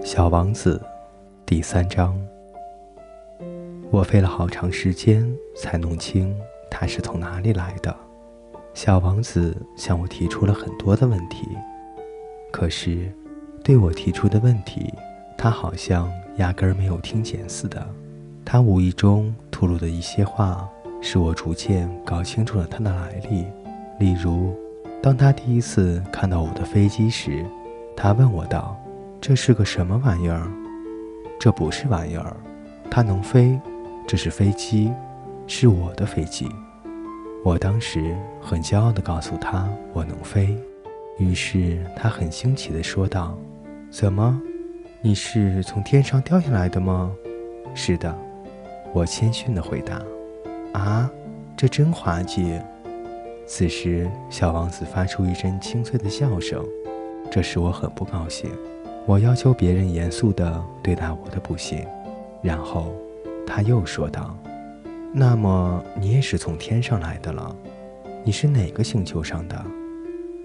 [0.00, 0.80] 小王子，
[1.44, 2.18] 第三章。
[3.90, 6.34] 我费了好长时间才弄清
[6.70, 7.94] 他是从哪里来的。
[8.72, 11.46] 小王子向我提出了很多的问题，
[12.50, 13.12] 可是
[13.62, 14.92] 对我提出的问题，
[15.36, 17.86] 他好像压根儿没有听见似的。
[18.44, 20.68] 他无意中吐露的一些话，
[21.00, 23.46] 使我逐渐搞清楚了他的来历。
[24.00, 24.56] 例如，
[25.02, 27.44] 当他第一次看到我的飞机时，
[27.94, 28.76] 他问我道。
[29.22, 30.50] 这是个什么玩意儿？
[31.38, 32.36] 这不是玩意儿，
[32.90, 33.56] 它能飞。
[34.04, 34.92] 这是飞机，
[35.46, 36.48] 是我的飞机。
[37.44, 40.58] 我当时很骄傲地告诉他我能飞，
[41.18, 43.38] 于是他很惊奇地说道
[43.92, 44.42] ：“怎么，
[45.00, 47.14] 你是从天上掉下来的吗
[47.76, 48.12] ？”“是的。”
[48.92, 50.02] 我谦逊地回答。
[50.74, 51.08] “啊，
[51.56, 52.60] 这真滑稽。”
[53.46, 56.66] 此时，小王子发出一阵清脆的笑声，
[57.30, 58.50] 这使我很不高兴。
[59.04, 61.84] 我要求别人严肃地对待我的不幸，
[62.40, 62.94] 然后
[63.44, 64.36] 他又说道
[65.12, 67.54] ：“那么你也是从天上来的了？
[68.22, 69.60] 你是哪个星球上的？”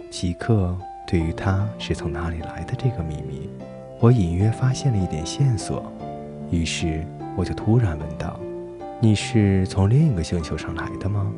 [0.10, 0.76] 即刻
[1.08, 3.48] 对于他是从哪里来的这个秘密，
[4.00, 5.84] 我隐约发现了一点线索，
[6.50, 8.40] 于是我就突然问道
[9.00, 11.32] ：“你是从另一个星球上来的吗？”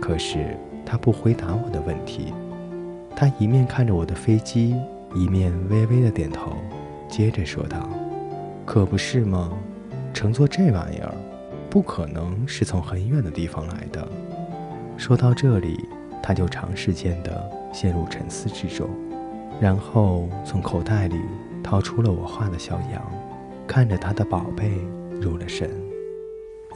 [0.00, 2.32] 可是他不回答我的问题，
[3.14, 4.74] 他一面看着我的飞机。
[5.14, 6.52] 一面微微的点头，
[7.08, 7.88] 接着说道
[8.66, 9.52] ：“可不是吗？
[10.12, 11.14] 乘坐这玩意儿，
[11.70, 14.06] 不可能是从很远的地方来的。”
[14.96, 15.84] 说到这里，
[16.22, 18.88] 他就长时间的陷入沉思之中，
[19.60, 21.16] 然后从口袋里
[21.62, 23.02] 掏出了我画的小羊，
[23.66, 24.72] 看着他的宝贝
[25.20, 25.70] 入了神。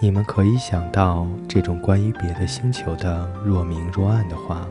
[0.00, 4.66] 你们可以想到，这种关于别的星球的若明若暗的话，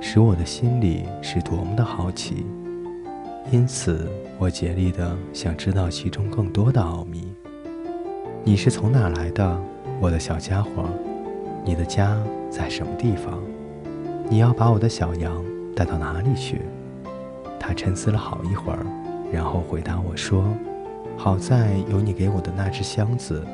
[0.00, 2.46] 使我的心里是多么的好奇。
[3.52, 4.08] 因此，
[4.38, 7.34] 我竭力的想知道其中更多的奥秘。
[8.42, 9.60] 你是从哪来的，
[10.00, 10.88] 我的小家伙？
[11.62, 12.16] 你的家
[12.50, 13.42] 在什么地方？
[14.30, 15.44] 你要把我的小羊
[15.76, 16.62] 带到哪里去？
[17.60, 18.86] 他沉思了好一会儿，
[19.30, 20.46] 然后回答我说
[21.18, 23.44] ：“好在有你给我的那只箱子，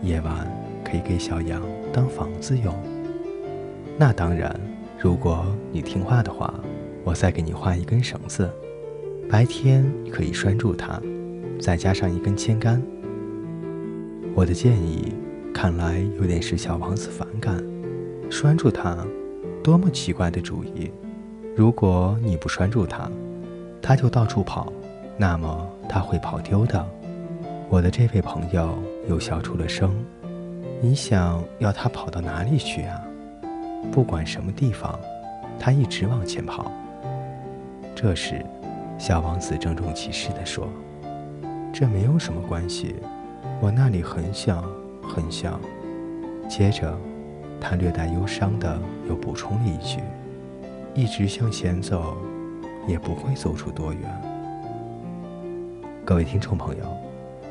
[0.00, 0.46] 夜晚
[0.84, 1.60] 可以给小羊
[1.92, 2.72] 当房子用。
[3.98, 4.54] 那当然，
[4.96, 6.54] 如果你听话的话，
[7.02, 8.48] 我再给你画一根绳子。”
[9.30, 11.00] 白天可以拴住它，
[11.60, 12.82] 再加上一根铅杆。
[14.34, 15.14] 我的建议
[15.54, 17.64] 看来有点使小王子反感。
[18.28, 19.06] 拴住它，
[19.62, 20.90] 多么奇怪的主意！
[21.54, 23.08] 如果你不拴住它，
[23.80, 24.72] 它就到处跑，
[25.16, 26.84] 那么它会跑丢的。
[27.68, 28.76] 我的这位朋友
[29.08, 29.94] 又笑出了声。
[30.80, 33.00] 你想要它跑到哪里去啊？
[33.92, 34.98] 不管什么地方，
[35.56, 36.72] 它一直往前跑。
[37.94, 38.44] 这时。
[39.00, 40.68] 小王子郑重其事地说
[41.72, 42.96] ：“这没有什么关系，
[43.58, 44.62] 我那里很小，
[45.02, 45.58] 很小。”
[46.46, 46.94] 接着，
[47.58, 48.78] 他略带忧伤地
[49.08, 50.00] 又补充了一句
[50.94, 52.14] ：“一直向前走，
[52.86, 54.02] 也不会走出多远。”
[56.04, 56.84] 各位听众朋友，《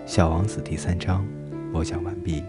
[0.05, 1.25] 小王子》第三章
[1.73, 2.43] 播讲完毕。